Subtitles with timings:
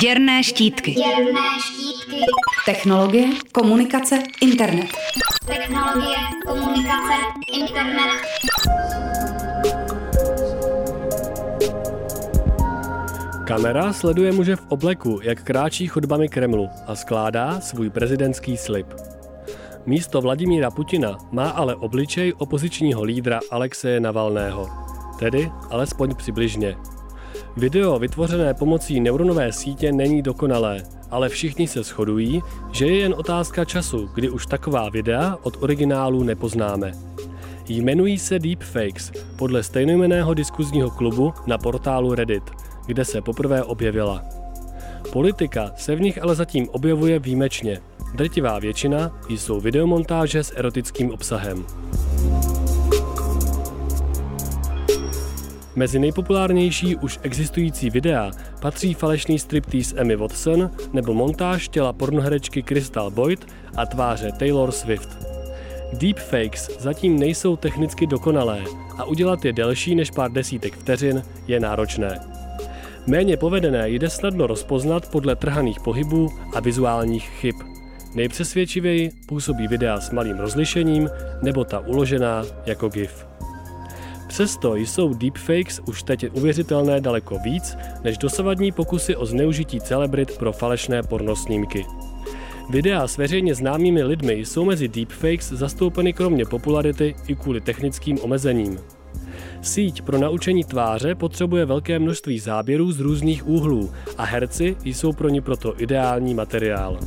[0.00, 0.92] Děrné štítky.
[0.92, 2.20] Děrné štítky.
[2.66, 4.86] Technologie, komunikace, internet.
[5.46, 6.16] Technologie,
[6.46, 7.14] komunikace,
[7.52, 8.22] internet.
[13.46, 18.86] Kamera sleduje muže v obleku, jak kráčí chodbami Kremlu a skládá svůj prezidentský slib.
[19.86, 24.70] Místo Vladimíra Putina má ale obličej opozičního lídra Alexeje Navalného,
[25.18, 26.76] tedy alespoň přibližně.
[27.56, 33.64] Video vytvořené pomocí neuronové sítě není dokonalé, ale všichni se shodují, že je jen otázka
[33.64, 36.92] času, kdy už taková videa od originálu nepoznáme.
[37.68, 42.50] Jmenují se Deepfakes podle stejnojmeného diskuzního klubu na portálu Reddit,
[42.86, 44.24] kde se poprvé objevila.
[45.12, 47.80] Politika se v nich ale zatím objevuje výjimečně.
[48.14, 51.66] Drtivá většina jsou videomontáže s erotickým obsahem.
[55.76, 58.30] Mezi nejpopulárnější už existující videa
[58.60, 65.08] patří falešný striptease Emmy Watson nebo montáž těla pornoherečky Crystal Boyd a tváře Taylor Swift.
[65.92, 68.64] Deepfakes zatím nejsou technicky dokonalé
[68.98, 72.20] a udělat je delší než pár desítek vteřin je náročné.
[73.06, 77.54] Méně povedené jde snadno rozpoznat podle trhaných pohybů a vizuálních chyb.
[78.14, 81.08] Nejpřesvědčivěji působí videa s malým rozlišením
[81.42, 83.26] nebo ta uložená jako GIF.
[84.32, 90.52] Přesto jsou deepfakes už teď uvěřitelné daleko víc než dosavadní pokusy o zneužití celebrit pro
[90.52, 91.86] falešné pornosnímky.
[92.70, 98.78] Videa s veřejně známými lidmi jsou mezi deepfakes zastoupeny kromě popularity i kvůli technickým omezením.
[99.62, 105.28] Síť pro naučení tváře potřebuje velké množství záběrů z různých úhlů a herci jsou pro
[105.28, 106.98] ní proto ideální materiál.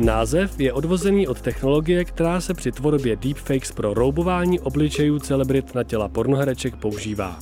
[0.00, 5.84] Název je odvozený od technologie, která se při tvorbě deepfakes pro roubování obličejů celebrit na
[5.84, 7.38] těla pornohereček používá.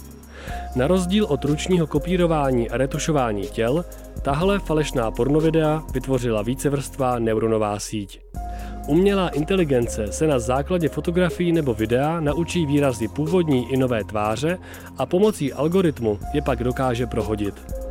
[0.77, 3.85] Na rozdíl od ručního kopírování a retušování těl,
[4.23, 8.21] tahle falešná pornovidea vytvořila vícevrstvá neuronová síť.
[8.87, 14.59] Umělá inteligence se na základě fotografií nebo videa naučí výrazy původní i nové tváře
[14.99, 17.88] a pomocí algoritmu je pak dokáže prohodit.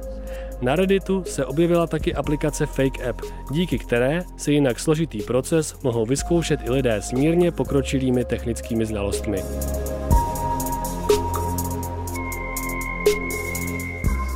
[0.62, 6.06] Na Redditu se objevila taky aplikace Fake App, díky které se jinak složitý proces mohou
[6.06, 9.44] vyzkoušet i lidé s mírně pokročilými technickými znalostmi.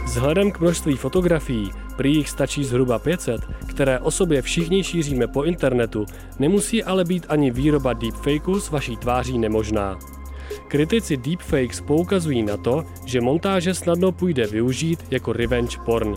[0.06, 5.44] Vzhledem k množství fotografií, prý jich stačí zhruba 500, které o sobě všichni šíříme po
[5.44, 6.06] internetu,
[6.40, 10.00] nemusí ale být ani výroba deepfakeu s vaší tváří nemožná.
[10.72, 16.16] Kritici deepfakes poukazují na to, že montáže snadno půjde využít jako revenge porn.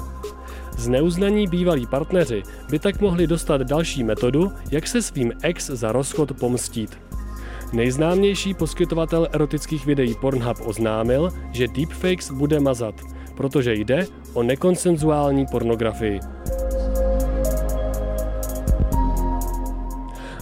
[0.76, 6.32] Zneuznaní bývalí partneři by tak mohli dostat další metodu, jak se svým ex za rozchod
[6.40, 6.98] pomstít.
[7.72, 12.94] Nejznámější poskytovatel erotických videí Pornhub oznámil, že deepfakes bude mazat,
[13.36, 16.20] protože jde o nekonsenzuální pornografii.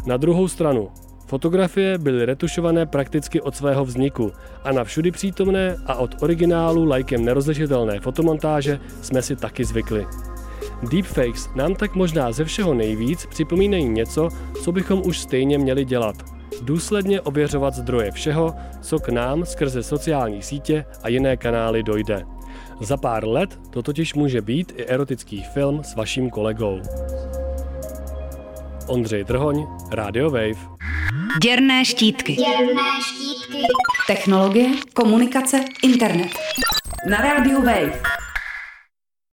[0.07, 0.91] Na druhou stranu,
[1.33, 4.33] Fotografie byly retušované prakticky od svého vzniku
[4.65, 10.07] a na všudy přítomné a od originálu lajkem nerozlišitelné fotomontáže jsme si taky zvykli.
[10.91, 14.29] Deepfakes nám tak možná ze všeho nejvíc připomínají něco,
[14.63, 16.17] co bychom už stejně měli dělat.
[16.63, 22.25] Důsledně ověřovat zdroje všeho, co k nám skrze sociální sítě a jiné kanály dojde.
[22.81, 26.83] Za pár let to totiž může být i erotický film s vaším kolegou.
[28.87, 30.82] Ondřej Drhoň, Radio Wave.
[31.43, 32.33] Děrné štítky.
[32.33, 33.63] Děrné štítky.
[34.07, 36.31] Technologie, komunikace, internet.
[37.09, 38.12] Na rádiu Wave.